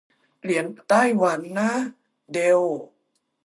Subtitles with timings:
[0.43, 1.71] เหรียญไต้หวันนะ
[2.31, 2.61] เดล